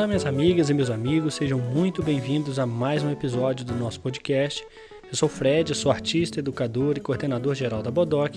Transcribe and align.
Olá, 0.00 0.06
minhas 0.06 0.24
amigas 0.24 0.70
e 0.70 0.72
meus 0.72 0.88
amigos, 0.88 1.34
sejam 1.34 1.58
muito 1.58 2.02
bem-vindos 2.02 2.58
a 2.58 2.64
mais 2.64 3.02
um 3.02 3.10
episódio 3.10 3.66
do 3.66 3.74
nosso 3.74 4.00
podcast. 4.00 4.66
Eu 5.06 5.14
sou 5.14 5.28
Fred, 5.28 5.74
sou 5.74 5.92
artista, 5.92 6.38
educador 6.38 6.96
e 6.96 7.00
coordenador 7.00 7.54
geral 7.54 7.82
da 7.82 7.90
Bodoc, 7.90 8.34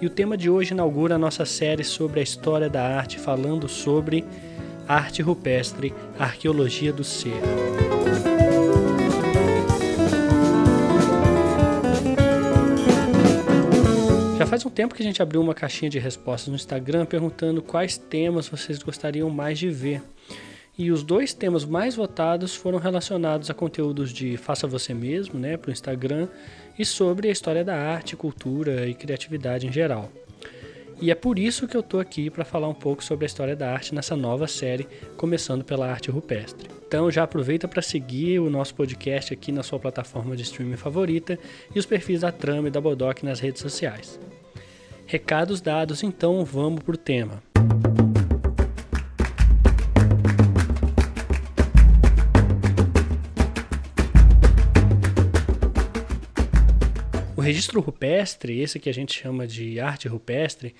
e 0.00 0.06
o 0.06 0.10
tema 0.10 0.36
de 0.36 0.50
hoje 0.50 0.74
inaugura 0.74 1.14
a 1.14 1.18
nossa 1.18 1.44
série 1.44 1.84
sobre 1.84 2.18
a 2.18 2.22
história 2.24 2.68
da 2.68 2.82
arte, 2.82 3.20
falando 3.20 3.68
sobre 3.68 4.24
arte 4.88 5.22
rupestre, 5.22 5.94
arqueologia 6.18 6.92
do 6.92 7.04
ser. 7.04 7.40
Já 14.36 14.46
faz 14.46 14.66
um 14.66 14.70
tempo 14.70 14.96
que 14.96 15.02
a 15.04 15.06
gente 15.06 15.22
abriu 15.22 15.40
uma 15.40 15.54
caixinha 15.54 15.88
de 15.88 16.00
respostas 16.00 16.48
no 16.48 16.56
Instagram 16.56 17.06
perguntando 17.06 17.62
quais 17.62 17.96
temas 17.96 18.48
vocês 18.48 18.82
gostariam 18.82 19.30
mais 19.30 19.60
de 19.60 19.70
ver. 19.70 20.02
E 20.76 20.90
os 20.90 21.04
dois 21.04 21.32
temas 21.32 21.64
mais 21.64 21.94
votados 21.94 22.54
foram 22.54 22.78
relacionados 22.78 23.48
a 23.48 23.54
conteúdos 23.54 24.12
de 24.12 24.36
faça 24.36 24.66
você 24.66 24.92
mesmo, 24.92 25.38
né, 25.38 25.56
para 25.56 25.68
o 25.68 25.72
Instagram, 25.72 26.28
e 26.76 26.84
sobre 26.84 27.28
a 27.28 27.30
história 27.30 27.64
da 27.64 27.76
arte, 27.76 28.16
cultura 28.16 28.88
e 28.88 28.94
criatividade 28.94 29.66
em 29.66 29.72
geral. 29.72 30.10
E 31.00 31.10
é 31.10 31.14
por 31.14 31.38
isso 31.38 31.66
que 31.68 31.76
eu 31.76 31.82
tô 31.82 31.98
aqui 31.98 32.30
para 32.30 32.44
falar 32.44 32.68
um 32.68 32.74
pouco 32.74 33.02
sobre 33.02 33.24
a 33.24 33.26
história 33.26 33.54
da 33.54 33.72
arte 33.72 33.94
nessa 33.94 34.16
nova 34.16 34.46
série, 34.46 34.86
começando 35.16 35.64
pela 35.64 35.90
arte 35.90 36.10
rupestre. 36.10 36.68
Então 36.86 37.10
já 37.10 37.24
aproveita 37.24 37.66
para 37.66 37.82
seguir 37.82 38.38
o 38.38 38.50
nosso 38.50 38.74
podcast 38.74 39.32
aqui 39.32 39.50
na 39.50 39.62
sua 39.62 39.78
plataforma 39.78 40.36
de 40.36 40.42
streaming 40.42 40.76
favorita 40.76 41.38
e 41.74 41.78
os 41.78 41.86
perfis 41.86 42.20
da 42.20 42.30
Trama 42.32 42.68
e 42.68 42.70
da 42.70 42.80
Bodoc 42.80 43.22
nas 43.22 43.40
redes 43.40 43.60
sociais. 43.60 44.18
Recados 45.06 45.60
dados, 45.60 46.02
então 46.02 46.44
vamos 46.44 46.82
pro 46.82 46.96
tema. 46.96 47.53
O 57.36 57.40
registro 57.40 57.80
rupestre, 57.80 58.60
esse 58.60 58.78
que 58.78 58.88
a 58.88 58.94
gente 58.94 59.12
chama 59.12 59.44
de 59.44 59.80
arte 59.80 60.06
rupestre, 60.06 60.72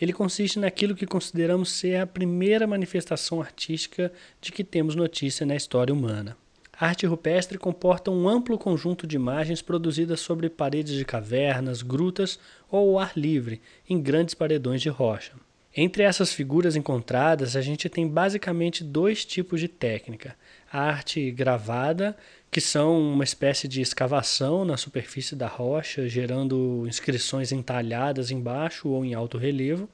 ele 0.00 0.12
consiste 0.12 0.58
naquilo 0.58 0.96
que 0.96 1.06
consideramos 1.06 1.70
ser 1.70 2.00
a 2.00 2.06
primeira 2.06 2.66
manifestação 2.66 3.40
artística 3.40 4.12
de 4.40 4.50
que 4.50 4.64
temos 4.64 4.96
notícia 4.96 5.46
na 5.46 5.54
história 5.54 5.94
humana. 5.94 6.36
A 6.72 6.86
arte 6.86 7.06
rupestre 7.06 7.58
comporta 7.58 8.10
um 8.10 8.28
amplo 8.28 8.58
conjunto 8.58 9.06
de 9.06 9.14
imagens 9.14 9.62
produzidas 9.62 10.18
sobre 10.18 10.50
paredes 10.50 10.94
de 10.94 11.04
cavernas, 11.04 11.80
grutas 11.80 12.40
ou 12.68 12.98
ao 12.98 12.98
ar 12.98 13.12
livre, 13.14 13.60
em 13.88 14.00
grandes 14.00 14.34
paredões 14.34 14.82
de 14.82 14.88
rocha. 14.88 15.34
Entre 15.76 16.02
essas 16.02 16.32
figuras 16.32 16.74
encontradas, 16.74 17.54
a 17.54 17.60
gente 17.60 17.88
tem 17.88 18.06
basicamente 18.06 18.82
dois 18.82 19.24
tipos 19.24 19.60
de 19.60 19.68
técnica: 19.68 20.36
a 20.70 20.80
arte 20.80 21.30
gravada, 21.30 22.16
que 22.50 22.60
são 22.60 23.00
uma 23.12 23.22
espécie 23.22 23.68
de 23.68 23.80
escavação 23.80 24.64
na 24.64 24.76
superfície 24.76 25.36
da 25.36 25.46
rocha, 25.46 26.08
gerando 26.08 26.84
inscrições 26.88 27.52
entalhadas 27.52 28.32
embaixo 28.32 28.88
ou 28.88 29.04
em 29.04 29.14
alto 29.14 29.38
relevo, 29.38 29.88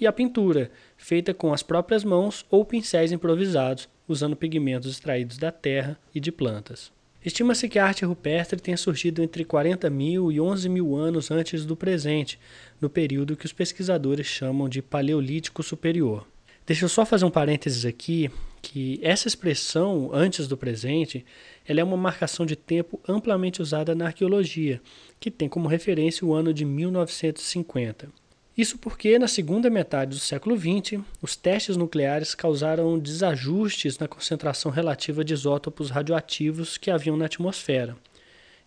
e 0.00 0.06
a 0.06 0.12
pintura, 0.12 0.70
feita 0.96 1.34
com 1.34 1.52
as 1.52 1.62
próprias 1.62 2.02
mãos 2.02 2.46
ou 2.50 2.64
pincéis 2.64 3.12
improvisados, 3.12 3.88
usando 4.08 4.34
pigmentos 4.34 4.90
extraídos 4.90 5.36
da 5.36 5.52
terra 5.52 5.98
e 6.14 6.20
de 6.20 6.32
plantas. 6.32 6.90
Estima-se 7.24 7.70
que 7.70 7.78
a 7.78 7.86
arte 7.86 8.04
rupestre 8.04 8.60
tenha 8.60 8.76
surgido 8.76 9.22
entre 9.22 9.46
40 9.46 9.88
mil 9.88 10.30
e 10.30 10.38
11 10.38 10.68
mil 10.68 10.94
anos 10.94 11.30
antes 11.30 11.64
do 11.64 11.74
presente, 11.74 12.38
no 12.78 12.90
período 12.90 13.34
que 13.34 13.46
os 13.46 13.52
pesquisadores 13.52 14.26
chamam 14.26 14.68
de 14.68 14.82
Paleolítico 14.82 15.62
Superior. 15.62 16.26
Deixa 16.66 16.84
eu 16.84 16.88
só 16.88 17.06
fazer 17.06 17.24
um 17.24 17.30
parênteses 17.30 17.86
aqui, 17.86 18.30
que 18.60 19.00
essa 19.02 19.26
expressão 19.26 20.10
antes 20.12 20.46
do 20.46 20.56
presente, 20.56 21.24
ela 21.66 21.80
é 21.80 21.84
uma 21.84 21.96
marcação 21.96 22.44
de 22.44 22.56
tempo 22.56 23.00
amplamente 23.08 23.62
usada 23.62 23.94
na 23.94 24.06
arqueologia, 24.06 24.82
que 25.18 25.30
tem 25.30 25.48
como 25.48 25.66
referência 25.66 26.26
o 26.26 26.34
ano 26.34 26.52
de 26.52 26.64
1950. 26.66 28.08
Isso 28.56 28.78
porque, 28.78 29.18
na 29.18 29.26
segunda 29.26 29.68
metade 29.68 30.12
do 30.12 30.20
século 30.20 30.56
XX, 30.56 31.00
os 31.20 31.34
testes 31.34 31.76
nucleares 31.76 32.36
causaram 32.36 32.96
desajustes 32.96 33.98
na 33.98 34.06
concentração 34.06 34.70
relativa 34.70 35.24
de 35.24 35.34
isótopos 35.34 35.90
radioativos 35.90 36.78
que 36.78 36.88
haviam 36.88 37.16
na 37.16 37.24
atmosfera. 37.24 37.96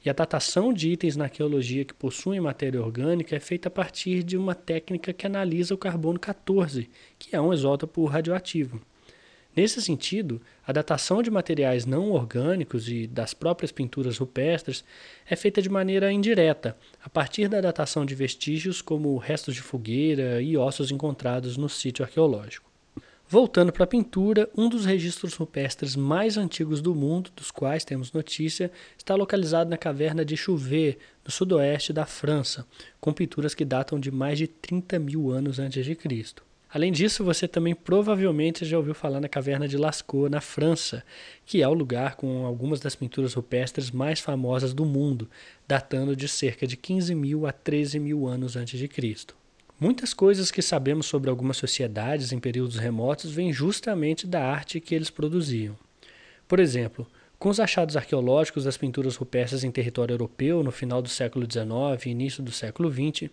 E 0.03 0.09
a 0.09 0.13
datação 0.13 0.73
de 0.73 0.89
itens 0.89 1.15
na 1.15 1.25
arqueologia 1.25 1.85
que 1.85 1.93
possuem 1.93 2.41
matéria 2.41 2.81
orgânica 2.81 3.35
é 3.35 3.39
feita 3.39 3.69
a 3.69 3.71
partir 3.71 4.23
de 4.23 4.37
uma 4.37 4.53
técnica 4.53 5.13
que 5.13 5.25
analisa 5.25 5.73
o 5.73 5.77
carbono 5.77 6.19
14, 6.19 6.89
que 7.17 7.33
é 7.33 7.39
um 7.39 7.53
isótopo 7.53 8.03
radioativo. 8.05 8.81
Nesse 9.57 9.81
sentido, 9.81 10.39
a 10.67 10.71
datação 10.71 11.23
de 11.23 11.31
materiais 11.31 11.83
não 11.83 12.11
orgânicos 12.11 12.87
e 12.87 13.07
das 13.07 13.33
próprias 13.33 13.71
pinturas 13.71 14.19
rupestres 14.19 14.85
é 15.27 15.35
feita 15.35 15.63
de 15.63 15.67
maneira 15.67 16.11
indireta, 16.11 16.77
a 17.03 17.09
partir 17.09 17.47
da 17.47 17.59
datação 17.59 18.05
de 18.05 18.13
vestígios 18.13 18.83
como 18.83 19.17
restos 19.17 19.55
de 19.55 19.63
fogueira 19.63 20.39
e 20.43 20.55
ossos 20.55 20.91
encontrados 20.91 21.57
no 21.57 21.67
sítio 21.67 22.05
arqueológico. 22.05 22.69
Voltando 23.27 23.73
para 23.73 23.85
a 23.85 23.87
pintura, 23.87 24.47
um 24.55 24.69
dos 24.69 24.85
registros 24.85 25.33
rupestres 25.33 25.95
mais 25.95 26.37
antigos 26.37 26.79
do 26.79 26.93
mundo, 26.93 27.31
dos 27.35 27.49
quais 27.49 27.83
temos 27.83 28.13
notícia, 28.13 28.71
está 28.95 29.15
localizado 29.15 29.71
na 29.71 29.75
caverna 29.75 30.23
de 30.23 30.37
Chauvet, 30.37 30.99
no 31.25 31.31
sudoeste 31.31 31.91
da 31.91 32.05
França, 32.05 32.63
com 33.01 33.11
pinturas 33.11 33.55
que 33.55 33.65
datam 33.65 33.99
de 33.99 34.11
mais 34.11 34.37
de 34.37 34.45
30 34.45 34.99
mil 34.99 35.31
anos 35.31 35.57
antes 35.57 35.83
de 35.83 35.95
Cristo. 35.95 36.45
Além 36.77 36.91
disso, 36.91 37.23
você 37.23 37.47
também 37.47 37.73
provavelmente 37.73 38.63
já 38.63 38.77
ouviu 38.77 38.93
falar 38.93 39.19
na 39.19 39.27
Caverna 39.27 39.67
de 39.67 39.75
Lascaux, 39.75 40.29
na 40.29 40.39
França, 40.39 41.03
que 41.43 41.63
é 41.63 41.67
o 41.67 41.73
lugar 41.73 42.15
com 42.15 42.45
algumas 42.45 42.79
das 42.79 42.95
pinturas 42.95 43.33
rupestres 43.33 43.89
mais 43.89 44.19
famosas 44.19 44.75
do 44.75 44.85
mundo, 44.85 45.27
datando 45.67 46.15
de 46.15 46.27
cerca 46.27 46.67
de 46.67 46.77
15 46.77 47.15
mil 47.15 47.47
a 47.47 47.51
13 47.51 47.97
mil 47.97 48.27
anos 48.27 48.55
antes 48.55 48.79
de 48.79 48.87
Cristo. 48.87 49.35
Muitas 49.79 50.13
coisas 50.13 50.51
que 50.51 50.61
sabemos 50.61 51.07
sobre 51.07 51.31
algumas 51.31 51.57
sociedades 51.57 52.31
em 52.31 52.37
períodos 52.37 52.77
remotos 52.77 53.31
vêm 53.31 53.51
justamente 53.51 54.27
da 54.27 54.45
arte 54.45 54.79
que 54.79 54.93
eles 54.93 55.09
produziam. 55.09 55.75
Por 56.47 56.59
exemplo, 56.59 57.07
com 57.39 57.49
os 57.49 57.59
achados 57.59 57.97
arqueológicos 57.97 58.65
das 58.65 58.77
pinturas 58.77 59.15
rupestres 59.15 59.63
em 59.63 59.71
território 59.71 60.13
europeu 60.13 60.61
no 60.61 60.71
final 60.71 61.01
do 61.01 61.09
século 61.09 61.47
XIX 61.51 62.05
e 62.05 62.09
início 62.11 62.43
do 62.43 62.51
século 62.51 62.91
XX, 62.91 63.31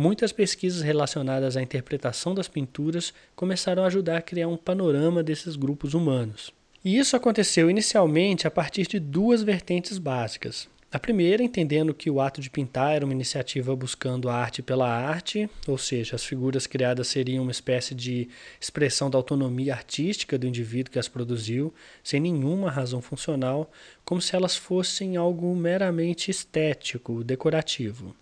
Muitas 0.00 0.30
pesquisas 0.30 0.80
relacionadas 0.80 1.56
à 1.56 1.60
interpretação 1.60 2.32
das 2.32 2.46
pinturas 2.46 3.12
começaram 3.34 3.82
a 3.82 3.86
ajudar 3.88 4.18
a 4.18 4.22
criar 4.22 4.46
um 4.46 4.56
panorama 4.56 5.24
desses 5.24 5.56
grupos 5.56 5.92
humanos. 5.92 6.52
E 6.84 6.96
isso 6.96 7.16
aconteceu 7.16 7.68
inicialmente 7.68 8.46
a 8.46 8.50
partir 8.50 8.86
de 8.86 9.00
duas 9.00 9.42
vertentes 9.42 9.98
básicas. 9.98 10.68
A 10.92 11.00
primeira, 11.00 11.42
entendendo 11.42 11.92
que 11.92 12.08
o 12.08 12.20
ato 12.20 12.40
de 12.40 12.48
pintar 12.48 12.94
era 12.94 13.04
uma 13.04 13.12
iniciativa 13.12 13.74
buscando 13.74 14.28
a 14.28 14.34
arte 14.34 14.62
pela 14.62 14.88
arte, 14.88 15.50
ou 15.66 15.76
seja, 15.76 16.14
as 16.14 16.24
figuras 16.24 16.64
criadas 16.64 17.08
seriam 17.08 17.42
uma 17.42 17.50
espécie 17.50 17.92
de 17.92 18.28
expressão 18.60 19.10
da 19.10 19.18
autonomia 19.18 19.74
artística 19.74 20.38
do 20.38 20.46
indivíduo 20.46 20.92
que 20.92 20.98
as 21.00 21.08
produziu, 21.08 21.74
sem 22.04 22.20
nenhuma 22.20 22.70
razão 22.70 23.02
funcional, 23.02 23.68
como 24.04 24.22
se 24.22 24.36
elas 24.36 24.56
fossem 24.56 25.16
algo 25.16 25.52
meramente 25.56 26.30
estético, 26.30 27.24
decorativo. 27.24 28.14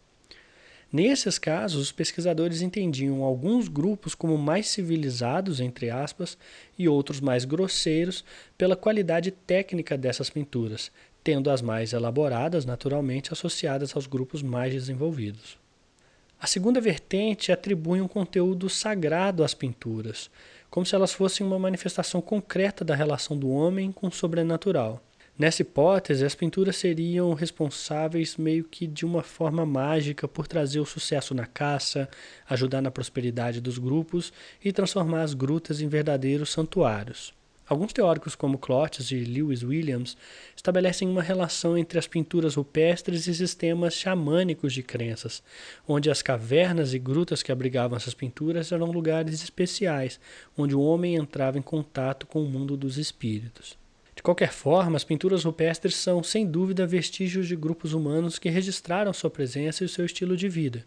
Nesses 0.93 1.39
casos, 1.39 1.83
os 1.83 1.93
pesquisadores 1.93 2.63
entendiam 2.63 3.23
alguns 3.23 3.69
grupos 3.69 4.15
como 4.15 4.39
mais 4.39 4.69
civilizados, 4.69 5.61
entre 5.61 5.91
aspas, 5.91 6.39
e 6.79 6.89
outros 6.89 7.21
mais 7.21 7.45
grosseiros 7.45 8.25
pela 8.57 8.77
qualidade 8.77 9.31
técnica 9.31 9.99
dessas 9.99 10.31
pinturas, 10.31 10.93
tendo 11.25 11.51
as 11.51 11.61
mais 11.61 11.93
elaboradas, 11.93 12.65
naturalmente, 12.65 13.33
associadas 13.33 13.97
aos 13.97 14.07
grupos 14.07 14.43
mais 14.43 14.73
desenvolvidos. 14.73 15.59
A 16.41 16.47
segunda 16.47 16.81
vertente 16.81 17.51
atribui 17.51 18.01
um 18.01 18.07
conteúdo 18.07 18.69
sagrado 18.69 19.43
às 19.43 19.55
pinturas, 19.55 20.31
como 20.71 20.87
se 20.87 20.95
elas 20.95 21.13
fossem 21.13 21.45
uma 21.45 21.59
manifestação 21.59 22.21
concreta 22.21 22.85
da 22.85 22.95
relação 22.95 23.37
do 23.37 23.49
homem 23.51 23.91
com 23.91 24.07
o 24.07 24.13
sobrenatural. 24.13 25.03
Nessa 25.39 25.61
hipótese, 25.61 26.25
as 26.25 26.35
pinturas 26.35 26.77
seriam 26.77 27.35
responsáveis 27.35 28.39
meio 28.39 28.65
que 28.65 28.87
de 28.87 29.05
uma 29.05 29.23
forma 29.23 29.67
mágica 29.67 30.27
por 30.27 30.49
trazer 30.49 30.81
o 30.81 30.87
sucesso 30.87 31.35
na 31.35 31.45
caça, 31.45 32.09
ajudar 32.49 32.81
na 32.81 32.91
prosperidade 32.91 33.61
dos 33.61 33.77
grupos 33.77 34.33
e 34.65 34.73
transformar 34.73 35.21
as 35.21 35.35
grutas 35.35 35.83
em 35.83 35.89
verdadeiros 35.89 36.49
santuários. 36.49 37.35
Alguns 37.69 37.93
teóricos, 37.93 38.35
como 38.35 38.57
Clotes 38.57 39.11
e 39.11 39.25
Lewis 39.25 39.63
Williams, 39.63 40.17
estabelecem 40.57 41.07
uma 41.07 41.23
relação 41.23 41.77
entre 41.77 41.99
as 41.99 42.07
pinturas 42.07 42.55
rupestres 42.55 43.27
e 43.27 43.35
sistemas 43.35 43.93
xamânicos 43.93 44.73
de 44.73 44.83
crenças, 44.83 45.43
onde 45.87 46.11
as 46.11 46.23
cavernas 46.23 46.95
e 46.95 46.99
grutas 46.99 47.43
que 47.43 47.53
abrigavam 47.53 47.99
essas 47.99 48.15
pinturas 48.15 48.73
eram 48.73 48.91
lugares 48.91 49.43
especiais, 49.43 50.19
onde 50.57 50.75
o 50.75 50.81
homem 50.81 51.17
entrava 51.17 51.59
em 51.59 51.63
contato 51.63 52.27
com 52.27 52.43
o 52.43 52.49
mundo 52.49 52.75
dos 52.75 52.97
espíritos. 52.97 53.77
De 54.17 54.23
qualquer 54.23 54.51
forma, 54.51 54.97
as 54.97 55.05
pinturas 55.05 55.45
rupestres 55.45 55.95
são, 55.95 56.23
sem 56.23 56.47
dúvida, 56.47 56.87
vestígios 56.87 57.47
de 57.47 57.55
grupos 57.55 57.93
humanos 57.93 58.39
que 58.39 58.49
registraram 58.49 59.13
sua 59.13 59.31
presença 59.31 59.85
e 59.85 59.87
o 59.87 59.89
seu 59.89 60.07
estilo 60.07 60.37
de 60.37 60.49
vida. 60.49 60.85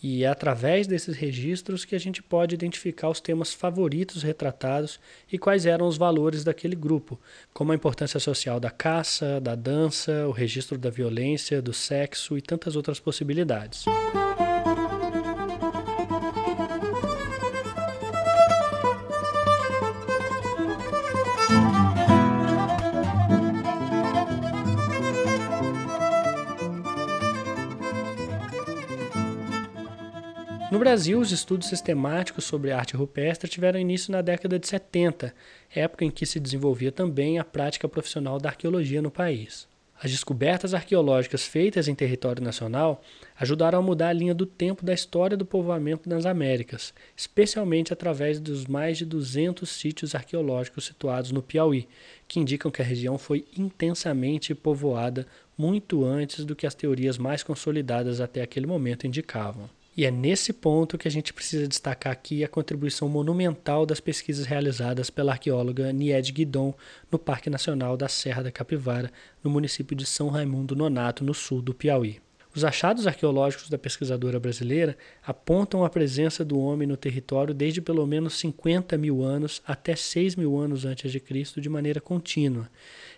E 0.00 0.22
é 0.22 0.28
através 0.28 0.86
desses 0.86 1.16
registros 1.16 1.84
que 1.84 1.96
a 1.96 1.98
gente 1.98 2.22
pode 2.22 2.54
identificar 2.54 3.08
os 3.08 3.20
temas 3.20 3.52
favoritos 3.52 4.22
retratados 4.22 5.00
e 5.32 5.38
quais 5.38 5.66
eram 5.66 5.88
os 5.88 5.96
valores 5.96 6.44
daquele 6.44 6.76
grupo, 6.76 7.18
como 7.52 7.72
a 7.72 7.74
importância 7.74 8.20
social 8.20 8.60
da 8.60 8.70
caça, 8.70 9.40
da 9.40 9.56
dança, 9.56 10.28
o 10.28 10.30
registro 10.30 10.78
da 10.78 10.90
violência, 10.90 11.60
do 11.60 11.72
sexo 11.72 12.38
e 12.38 12.42
tantas 12.42 12.76
outras 12.76 13.00
possibilidades. 13.00 13.86
No 30.78 30.84
Brasil, 30.84 31.18
os 31.18 31.32
estudos 31.32 31.66
sistemáticos 31.66 32.44
sobre 32.44 32.70
arte 32.70 32.94
rupestre 32.94 33.50
tiveram 33.50 33.80
início 33.80 34.12
na 34.12 34.22
década 34.22 34.60
de 34.60 34.68
70, 34.68 35.34
época 35.74 36.04
em 36.04 36.10
que 36.10 36.24
se 36.24 36.38
desenvolvia 36.38 36.92
também 36.92 37.36
a 37.36 37.44
prática 37.44 37.88
profissional 37.88 38.38
da 38.38 38.50
arqueologia 38.50 39.02
no 39.02 39.10
país. 39.10 39.66
As 40.00 40.12
descobertas 40.12 40.74
arqueológicas 40.74 41.44
feitas 41.44 41.88
em 41.88 41.96
território 41.96 42.40
nacional 42.40 43.02
ajudaram 43.36 43.80
a 43.80 43.82
mudar 43.82 44.10
a 44.10 44.12
linha 44.12 44.32
do 44.32 44.46
tempo 44.46 44.84
da 44.84 44.94
história 44.94 45.36
do 45.36 45.44
povoamento 45.44 46.08
nas 46.08 46.24
Américas, 46.24 46.94
especialmente 47.16 47.92
através 47.92 48.38
dos 48.38 48.64
mais 48.64 48.98
de 48.98 49.04
200 49.04 49.68
sítios 49.68 50.14
arqueológicos 50.14 50.84
situados 50.84 51.32
no 51.32 51.42
Piauí, 51.42 51.88
que 52.28 52.38
indicam 52.38 52.70
que 52.70 52.80
a 52.80 52.84
região 52.84 53.18
foi 53.18 53.44
intensamente 53.58 54.54
povoada 54.54 55.26
muito 55.58 56.04
antes 56.04 56.44
do 56.44 56.54
que 56.54 56.68
as 56.68 56.74
teorias 56.76 57.18
mais 57.18 57.42
consolidadas 57.42 58.20
até 58.20 58.42
aquele 58.42 58.68
momento 58.68 59.08
indicavam. 59.08 59.68
E 59.98 60.06
é 60.06 60.12
nesse 60.12 60.52
ponto 60.52 60.96
que 60.96 61.08
a 61.08 61.10
gente 61.10 61.34
precisa 61.34 61.66
destacar 61.66 62.12
aqui 62.12 62.44
a 62.44 62.48
contribuição 62.48 63.08
monumental 63.08 63.84
das 63.84 63.98
pesquisas 63.98 64.46
realizadas 64.46 65.10
pela 65.10 65.32
arqueóloga 65.32 65.92
Nied 65.92 66.30
Guidon 66.30 66.72
no 67.10 67.18
Parque 67.18 67.50
Nacional 67.50 67.96
da 67.96 68.06
Serra 68.06 68.44
da 68.44 68.52
Capivara, 68.52 69.10
no 69.42 69.50
município 69.50 69.96
de 69.96 70.06
São 70.06 70.28
Raimundo 70.28 70.76
Nonato, 70.76 71.24
no 71.24 71.34
sul 71.34 71.60
do 71.60 71.74
Piauí. 71.74 72.20
Os 72.54 72.62
achados 72.62 73.08
arqueológicos 73.08 73.68
da 73.68 73.76
pesquisadora 73.76 74.38
brasileira 74.38 74.96
apontam 75.26 75.84
a 75.84 75.90
presença 75.90 76.44
do 76.44 76.60
homem 76.60 76.86
no 76.86 76.96
território 76.96 77.52
desde 77.52 77.80
pelo 77.80 78.06
menos 78.06 78.38
50 78.38 78.96
mil 78.96 79.24
anos 79.24 79.60
até 79.66 79.96
6 79.96 80.36
mil 80.36 80.56
anos 80.56 80.84
antes 80.84 81.10
de 81.10 81.18
Cristo 81.18 81.60
de 81.60 81.68
maneira 81.68 82.00
contínua. 82.00 82.70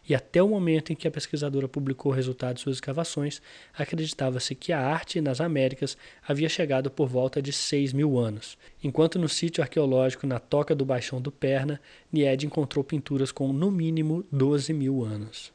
E 0.09 0.15
até 0.15 0.43
o 0.43 0.49
momento 0.49 0.93
em 0.93 0.97
que 0.97 1.07
a 1.07 1.11
pesquisadora 1.11 1.69
publicou 1.69 2.13
o 2.13 2.15
resultado 2.15 2.57
de 2.57 2.63
suas 2.63 2.77
escavações, 2.77 3.41
acreditava-se 3.75 4.55
que 4.55 4.73
a 4.73 4.81
arte 4.81 5.21
nas 5.21 5.41
Américas 5.41 5.97
havia 6.27 6.49
chegado 6.49 6.91
por 6.91 7.09
volta 7.09 7.41
de 7.41 7.53
6 7.53 7.93
mil 7.93 8.19
anos, 8.19 8.59
enquanto 8.83 9.19
no 9.19 9.29
sítio 9.29 9.63
arqueológico 9.63 10.27
na 10.27 10.39
Toca 10.39 10.75
do 10.75 10.85
Baixão 10.85 11.21
do 11.21 11.31
Perna, 11.31 11.81
Nied 12.13 12.47
encontrou 12.47 12.85
pinturas 12.85 13.31
com 13.31 13.53
no 13.53 13.71
mínimo 13.71 14.25
12 14.33 14.73
mil 14.73 15.05
anos. 15.05 15.53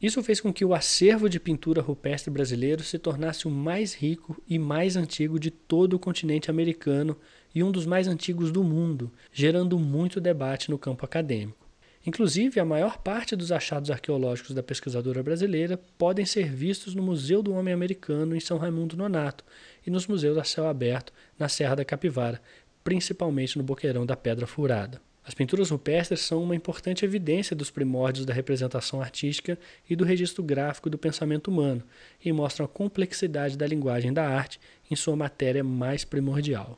Isso 0.00 0.22
fez 0.22 0.40
com 0.40 0.52
que 0.52 0.64
o 0.64 0.74
acervo 0.74 1.28
de 1.28 1.40
pintura 1.40 1.80
rupestre 1.80 2.30
brasileiro 2.30 2.82
se 2.82 2.98
tornasse 2.98 3.48
o 3.48 3.50
mais 3.50 3.94
rico 3.94 4.40
e 4.46 4.58
mais 4.58 4.94
antigo 4.94 5.40
de 5.40 5.50
todo 5.50 5.94
o 5.94 5.98
continente 5.98 6.50
americano 6.50 7.16
e 7.54 7.62
um 7.62 7.72
dos 7.72 7.86
mais 7.86 8.06
antigos 8.06 8.52
do 8.52 8.62
mundo, 8.62 9.10
gerando 9.32 9.78
muito 9.78 10.20
debate 10.20 10.70
no 10.70 10.78
campo 10.78 11.04
acadêmico. 11.04 11.65
Inclusive, 12.06 12.60
a 12.60 12.64
maior 12.64 12.98
parte 12.98 13.34
dos 13.34 13.50
achados 13.50 13.90
arqueológicos 13.90 14.54
da 14.54 14.62
pesquisadora 14.62 15.24
brasileira 15.24 15.76
podem 15.98 16.24
ser 16.24 16.48
vistos 16.48 16.94
no 16.94 17.02
Museu 17.02 17.42
do 17.42 17.52
Homem 17.52 17.74
Americano 17.74 18.36
em 18.36 18.38
São 18.38 18.58
Raimundo 18.58 18.96
Nonato 18.96 19.44
e 19.84 19.90
nos 19.90 20.06
museus 20.06 20.38
a 20.38 20.44
céu 20.44 20.68
aberto 20.68 21.12
na 21.36 21.48
Serra 21.48 21.74
da 21.74 21.84
Capivara, 21.84 22.40
principalmente 22.84 23.58
no 23.58 23.64
Boqueirão 23.64 24.06
da 24.06 24.16
Pedra 24.16 24.46
Furada. 24.46 25.00
As 25.24 25.34
pinturas 25.34 25.70
rupestres 25.70 26.20
são 26.20 26.40
uma 26.40 26.54
importante 26.54 27.04
evidência 27.04 27.56
dos 27.56 27.68
primórdios 27.68 28.24
da 28.24 28.32
representação 28.32 29.00
artística 29.00 29.58
e 29.90 29.96
do 29.96 30.04
registro 30.04 30.44
gráfico 30.44 30.88
do 30.88 30.96
pensamento 30.96 31.48
humano, 31.48 31.82
e 32.24 32.32
mostram 32.32 32.64
a 32.64 32.68
complexidade 32.68 33.58
da 33.58 33.66
linguagem 33.66 34.12
da 34.12 34.24
arte 34.24 34.60
em 34.88 34.94
sua 34.94 35.16
matéria 35.16 35.64
mais 35.64 36.04
primordial. 36.04 36.76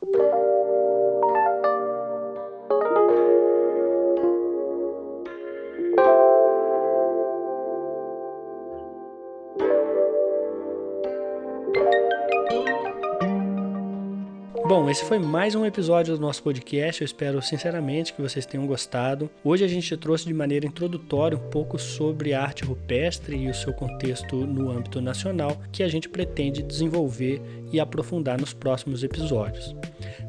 Bom, 14.69 14.87
esse 14.87 15.03
foi 15.03 15.17
mais 15.17 15.55
um 15.55 15.65
episódio 15.65 16.15
do 16.15 16.21
nosso 16.21 16.43
podcast. 16.43 17.01
Eu 17.01 17.05
espero 17.05 17.41
sinceramente 17.41 18.13
que 18.13 18.21
vocês 18.21 18.45
tenham 18.45 18.67
gostado. 18.67 19.27
Hoje 19.43 19.65
a 19.65 19.67
gente 19.67 19.97
trouxe 19.97 20.27
de 20.27 20.33
maneira 20.33 20.67
introdutória 20.67 21.35
um 21.35 21.49
pouco 21.49 21.79
sobre 21.79 22.35
a 22.35 22.43
arte 22.43 22.63
rupestre 22.63 23.35
e 23.35 23.49
o 23.49 23.53
seu 23.55 23.73
contexto 23.73 24.35
no 24.35 24.69
âmbito 24.69 25.01
nacional, 25.01 25.59
que 25.71 25.81
a 25.81 25.87
gente 25.87 26.07
pretende 26.07 26.61
desenvolver 26.61 27.41
e 27.73 27.79
aprofundar 27.79 28.39
nos 28.39 28.53
próximos 28.53 29.03
episódios. 29.03 29.75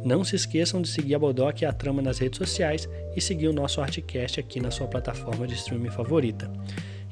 Não 0.02 0.24
se 0.24 0.36
esqueçam 0.36 0.80
de 0.80 0.88
seguir 0.88 1.16
a 1.16 1.18
Bodoc 1.18 1.60
e 1.60 1.66
a 1.66 1.72
Trama 1.74 2.00
nas 2.00 2.18
redes 2.18 2.38
sociais 2.38 2.88
e 3.14 3.20
seguir 3.20 3.48
o 3.48 3.52
nosso 3.52 3.82
Artcast 3.82 4.40
aqui 4.40 4.58
na 4.58 4.70
sua 4.70 4.86
plataforma 4.86 5.46
de 5.46 5.52
streaming 5.52 5.90
favorita. 5.90 6.50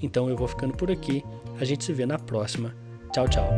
Então 0.02 0.30
eu 0.30 0.36
vou 0.36 0.48
ficando 0.48 0.72
por 0.72 0.90
aqui. 0.90 1.22
A 1.60 1.64
gente 1.66 1.84
se 1.84 1.92
vê 1.92 2.06
na 2.06 2.18
próxima. 2.18 2.74
Tchau, 3.12 3.28
tchau. 3.28 3.50